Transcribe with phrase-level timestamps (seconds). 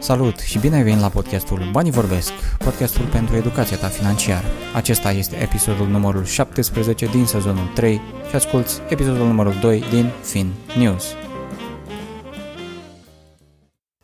[0.00, 4.46] Salut și bine ai venit la podcastul Banii Vorbesc, podcastul pentru educația ta financiară.
[4.74, 10.52] Acesta este episodul numărul 17 din sezonul 3 și asculti episodul numărul 2 din Fin
[10.76, 11.04] News.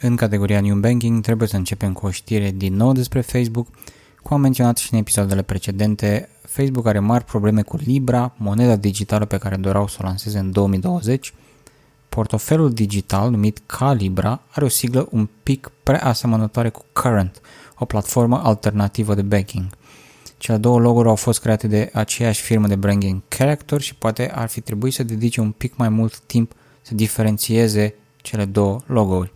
[0.00, 3.66] În categoria New Banking trebuie să începem cu o știre din nou despre Facebook.
[4.22, 9.24] Cum am menționat și în episoadele precedente, Facebook are mari probleme cu Libra, moneda digitală
[9.24, 11.32] pe care doreau să o lanseze în 2020,
[12.08, 17.40] Portofelul digital numit Calibra are o siglă un pic preasemănătoare cu Current,
[17.78, 19.66] o platformă alternativă de banking.
[20.38, 24.48] Cele două logo-uri au fost create de aceeași firmă de branding Character și poate ar
[24.48, 29.32] fi trebuit să dedice un pic mai mult timp să diferențieze cele două logo-uri.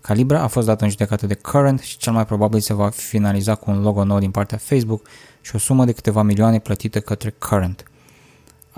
[0.00, 3.54] Calibra a fost dată în judecată de Current și cel mai probabil se va finaliza
[3.54, 5.08] cu un logo nou din partea Facebook
[5.40, 7.84] și o sumă de câteva milioane plătite către Current.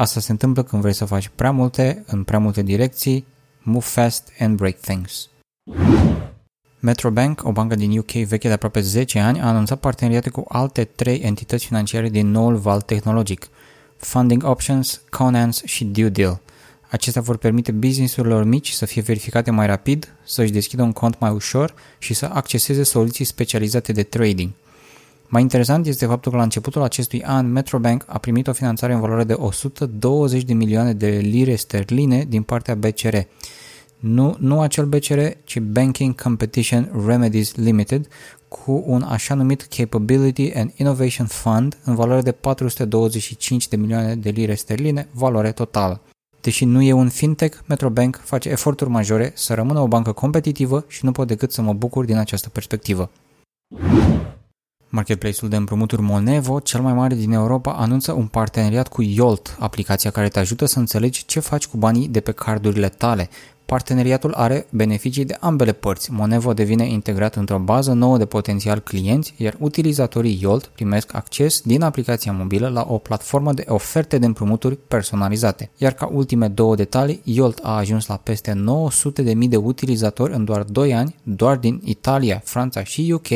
[0.00, 3.26] Asta se întâmplă când vrei să faci prea multe în prea multe direcții,
[3.62, 5.28] move fast and break things.
[6.78, 10.84] Metrobank, o bancă din UK veche de aproape 10 ani, a anunțat parteneriate cu alte
[10.84, 13.48] trei entități financiare din noul val tehnologic,
[13.96, 16.40] Funding Options, Conans și Due Deal.
[16.90, 21.30] Acestea vor permite businessurilor mici să fie verificate mai rapid, să-și deschidă un cont mai
[21.30, 24.50] ușor și să acceseze soluții specializate de trading–
[25.30, 29.00] mai interesant este faptul că la începutul acestui an Metrobank a primit o finanțare în
[29.00, 33.16] valoare de 120 de milioane de lire sterline din partea BCR.
[33.98, 38.08] Nu, nu acel BCR, ci Banking Competition Remedies Limited,
[38.48, 44.30] cu un așa numit Capability and Innovation Fund în valoare de 425 de milioane de
[44.30, 46.00] lire sterline, valoare totală.
[46.40, 51.04] Deși nu e un fintech, Metrobank face eforturi majore să rămână o bancă competitivă și
[51.04, 53.10] nu pot decât să mă bucur din această perspectivă.
[54.92, 60.10] Marketplace-ul de împrumuturi Monevo, cel mai mare din Europa, anunță un parteneriat cu Yolt, aplicația
[60.10, 63.28] care te ajută să înțelegi ce faci cu banii de pe cardurile tale.
[63.66, 66.12] Parteneriatul are beneficii de ambele părți.
[66.12, 71.82] Monevo devine integrat într-o bază nouă de potențial clienți, iar utilizatorii Yolt primesc acces din
[71.82, 75.70] aplicația mobilă la o platformă de oferte de împrumuturi personalizate.
[75.76, 78.62] Iar ca ultime două detalii, Yolt a ajuns la peste
[79.22, 83.28] 900.000 de utilizatori în doar 2 ani, doar din Italia, Franța și UK,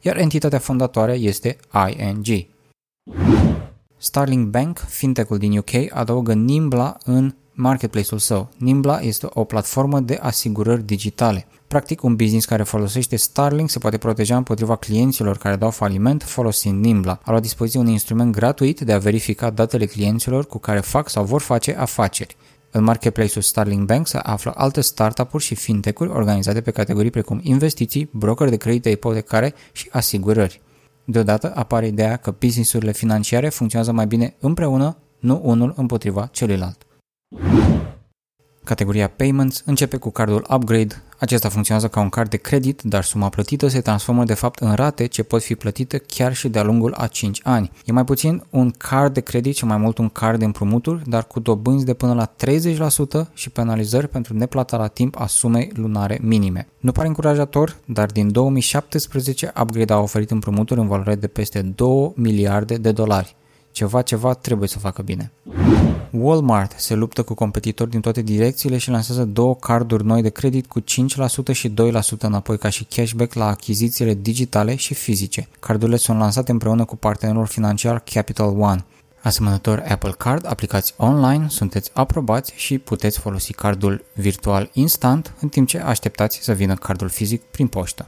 [0.00, 1.56] iar entitatea fondatoare este
[1.88, 2.46] ING.
[3.96, 8.48] Starling Bank, fintech-ul din UK, adaugă Nimbla în marketplace-ul său.
[8.56, 11.46] Nimbla este o platformă de asigurări digitale.
[11.68, 16.84] Practic, un business care folosește Starling se poate proteja împotriva clienților care dau faliment folosind
[16.84, 17.20] Nimbla.
[17.24, 21.24] Au la dispoziție un instrument gratuit de a verifica datele clienților cu care fac sau
[21.24, 22.36] vor face afaceri.
[22.70, 28.10] În marketplace-ul Starling Bank se află alte startup-uri și fintech-uri organizate pe categorii precum investiții,
[28.12, 30.60] broker de credite ipotecare și asigurări.
[31.04, 36.87] Deodată apare ideea că businessurile financiare funcționează mai bine împreună, nu unul împotriva celuilalt.
[38.68, 41.02] Categoria Payments începe cu cardul Upgrade.
[41.18, 44.74] Acesta funcționează ca un card de credit, dar suma plătită se transformă de fapt în
[44.74, 47.70] rate ce pot fi plătite chiar și de-a lungul a 5 ani.
[47.84, 51.26] E mai puțin un card de credit și mai mult un card de împrumuturi, dar
[51.26, 52.32] cu dobânzi de până la
[53.26, 56.68] 30% și penalizări pentru neplata la timp a sumei lunare minime.
[56.78, 62.12] Nu pare încurajator, dar din 2017 Upgrade a oferit împrumuturi în valoare de peste 2
[62.14, 63.36] miliarde de dolari.
[63.70, 65.32] Ceva, ceva trebuie să facă bine.
[66.10, 70.66] Walmart se luptă cu competitori din toate direcțiile și lansează două carduri noi de credit
[70.66, 70.84] cu 5%
[71.52, 71.72] și 2%
[72.18, 75.48] înapoi ca și cashback la achizițiile digitale și fizice.
[75.60, 78.84] Cardurile sunt lansate împreună cu partenerul financiar Capital One.
[79.22, 85.68] Asemănător Apple Card, aplicați online, sunteți aprobați și puteți folosi cardul virtual instant în timp
[85.68, 88.06] ce așteptați să vină cardul fizic prin poștă.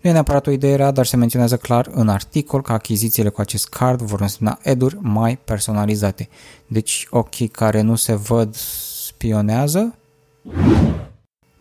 [0.00, 3.40] Nu e neapărat o idee rea, dar se menționează clar în articol că achizițiile cu
[3.40, 6.28] acest card vor însemna eduri mai personalizate.
[6.66, 8.54] Deci ochii care nu se văd
[9.06, 9.94] spionează?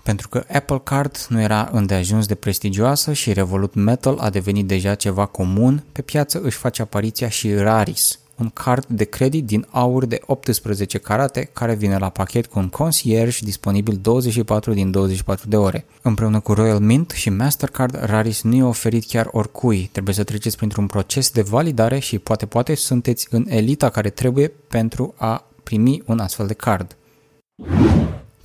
[0.03, 4.95] Pentru că Apple Card nu era îndeajuns de prestigioasă și Revolut Metal a devenit deja
[4.95, 10.05] ceva comun, pe piață își face apariția și Raris, un card de credit din aur
[10.05, 15.55] de 18 carate care vine la pachet cu un concierge disponibil 24 din 24 de
[15.55, 15.85] ore.
[16.01, 19.89] Împreună cu Royal Mint și Mastercard, Raris nu e oferit chiar oricui.
[19.91, 24.47] Trebuie să treceți printr-un proces de validare și poate poate sunteți în elita care trebuie
[24.67, 26.95] pentru a primi un astfel de card.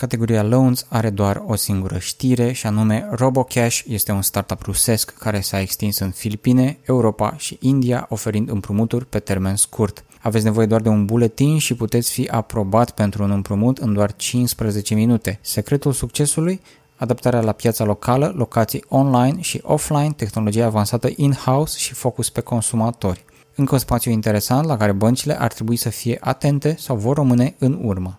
[0.03, 5.41] Categoria Loans are doar o singură știre și anume RoboCash este un startup rusesc care
[5.41, 10.05] s-a extins în Filipine, Europa și India oferind împrumuturi pe termen scurt.
[10.21, 14.17] Aveți nevoie doar de un buletin și puteți fi aprobat pentru un împrumut în doar
[14.17, 15.39] 15 minute.
[15.41, 16.61] Secretul succesului?
[16.97, 23.25] Adaptarea la piața locală, locații online și offline, tehnologie avansată in-house și focus pe consumatori.
[23.55, 27.55] Încă un spațiu interesant la care băncile ar trebui să fie atente sau vor rămâne
[27.59, 28.19] în urmă.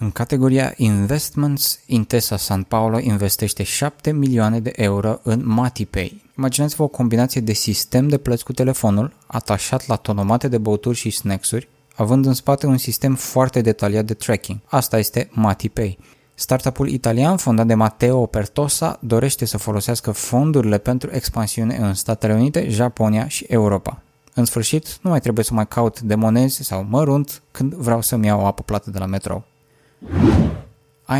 [0.00, 6.22] În categoria Investments, Intesa San Paulo investește 7 milioane de euro în MatiPay.
[6.36, 11.10] Imaginați-vă o combinație de sistem de plăți cu telefonul, atașat la tonomate de băuturi și
[11.10, 14.58] snacks-uri, având în spate un sistem foarte detaliat de tracking.
[14.64, 15.98] Asta este MatiPay.
[16.34, 22.68] Startup-ul italian fondat de Matteo Pertosa dorește să folosească fondurile pentru expansiune în Statele Unite,
[22.68, 24.02] Japonia și Europa.
[24.34, 28.26] În sfârșit, nu mai trebuie să mai caut de monezi sau mărunt când vreau să-mi
[28.26, 29.44] iau o apă plată de la metrou.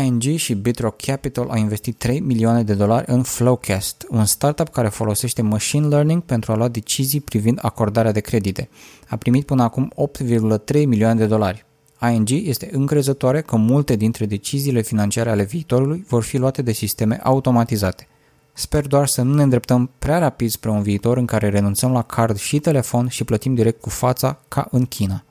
[0.03, 4.87] ING și Bitrock Capital au investit 3 milioane de dolari în Flowcast, un startup care
[4.87, 8.69] folosește machine learning pentru a lua decizii privind acordarea de credite.
[9.07, 11.65] A primit până acum 8,3 milioane de dolari.
[12.11, 17.19] ING este încrezătoare că multe dintre deciziile financiare ale viitorului vor fi luate de sisteme
[17.23, 18.07] automatizate.
[18.53, 22.01] Sper doar să nu ne îndreptăm prea rapid spre un viitor în care renunțăm la
[22.01, 25.23] card și telefon și plătim direct cu fața ca în China.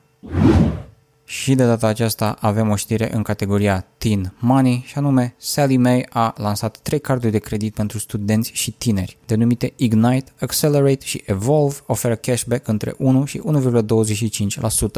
[1.31, 6.05] Și de data aceasta avem o știre în categoria Teen Money și anume Sally Mae
[6.09, 11.75] a lansat trei carduri de credit pentru studenți și tineri, denumite Ignite, Accelerate și Evolve,
[11.85, 13.41] oferă cashback între 1 și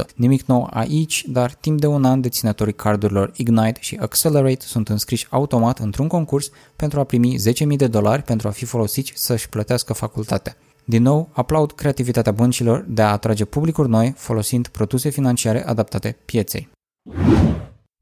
[0.03, 0.15] 1,25%.
[0.15, 5.27] Nimic nou aici, dar timp de un an deținătorii cardurilor Ignite și Accelerate sunt înscriși
[5.29, 9.93] automat într-un concurs pentru a primi 10.000 de dolari pentru a fi folosiți să-și plătească
[9.93, 10.57] facultatea.
[10.85, 16.69] Din nou, aplaud creativitatea băncilor de a atrage publicuri noi folosind produse financiare adaptate pieței.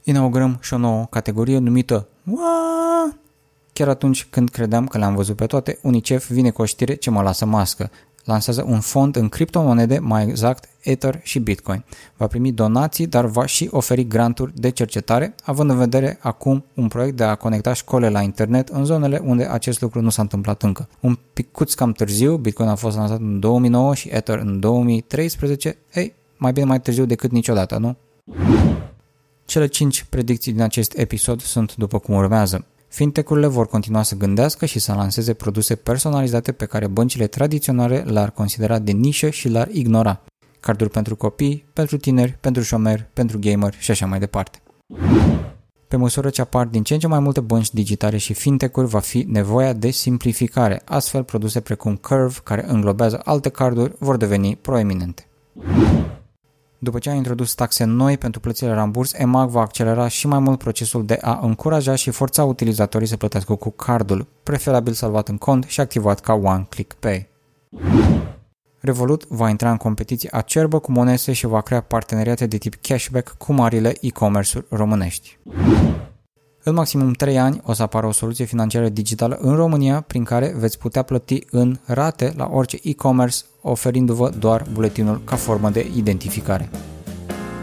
[0.03, 3.17] Inaugurăm și o nouă categorie numită Waa!
[3.73, 7.09] Chiar atunci când credeam că le-am văzut pe toate, UNICEF vine cu o știre ce
[7.09, 7.91] mă lasă mască
[8.29, 11.83] lansează un fond în criptomonede, mai exact Ether și Bitcoin.
[12.17, 16.87] Va primi donații, dar va și oferi granturi de cercetare, având în vedere acum un
[16.87, 20.63] proiect de a conecta școle la internet în zonele unde acest lucru nu s-a întâmplat
[20.63, 20.87] încă.
[20.99, 26.13] Un picuț cam târziu, Bitcoin a fost lansat în 2009 și Ether în 2013, ei,
[26.37, 27.95] mai bine mai târziu decât niciodată, nu?
[29.45, 32.65] Cele 5 predicții din acest episod sunt după cum urmează.
[32.89, 38.31] Fintech-urile vor continua să gândească și să lanseze produse personalizate pe care băncile tradiționale le-ar
[38.31, 40.21] considera de nișă și le-ar ignora.
[40.59, 44.59] Carduri pentru copii, pentru tineri, pentru șomeri, pentru gamer și așa mai departe.
[45.87, 48.99] Pe măsură ce apar din ce în ce mai multe bănci digitale și fintech-uri, va
[48.99, 50.81] fi nevoia de simplificare.
[50.85, 55.27] Astfel, produse precum Curve, care înglobează alte carduri, vor deveni proeminente.
[56.81, 60.57] După ce a introdus taxe noi pentru plățile ramburs, EMAG va accelera și mai mult
[60.57, 65.63] procesul de a încuraja și forța utilizatorii să plătească cu cardul, preferabil salvat în cont
[65.63, 67.29] și activat ca One Click Pay.
[68.79, 73.35] Revolut va intra în competiție acerbă cu Monese și va crea parteneriate de tip cashback
[73.37, 75.37] cu marile e-commerce-uri românești.
[76.63, 80.53] În maximum 3 ani o să apară o soluție financiară digitală în România prin care
[80.57, 83.37] veți putea plăti în rate la orice e-commerce
[83.69, 86.69] oferindu-vă doar buletinul ca formă de identificare.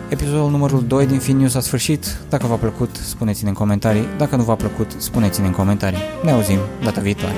[0.08, 2.18] Episodul numărul 2 din Fin News a sfârșit.
[2.28, 4.04] Dacă v-a plăcut, spuneți-ne în comentarii.
[4.18, 5.98] Dacă nu v-a plăcut, spuneți-ne în comentarii.
[6.24, 7.34] Ne auzim data viitoare.